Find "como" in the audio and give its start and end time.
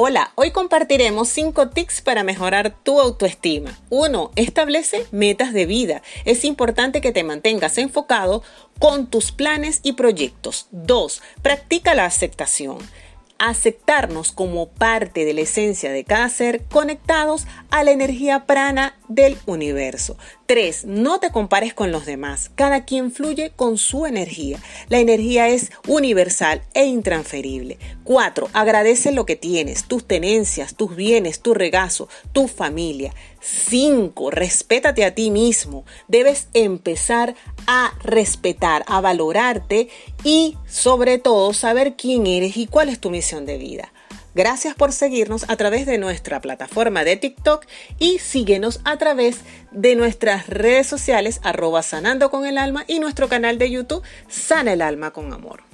14.32-14.68